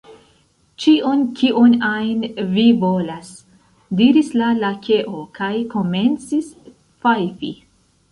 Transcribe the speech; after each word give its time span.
"Ĉion, 0.83 1.19
kion 1.41 1.75
ajn 1.89 2.23
vi 2.55 2.63
volas!" 2.83 3.29
diris 3.99 4.31
la 4.39 4.47
Lakeo, 4.63 5.21
kaj 5.37 5.51
komencis 5.75 6.49
fajfi. 7.05 7.53